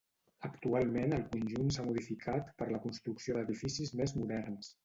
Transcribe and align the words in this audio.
Actualment 0.47 1.13
el 1.17 1.25
conjunt 1.35 1.69
s'ha 1.77 1.85
modificat 1.89 2.51
per 2.63 2.71
la 2.73 2.83
construcció 2.87 3.39
d'edificis 3.39 3.97
més 4.01 4.19
moderns. 4.23 4.77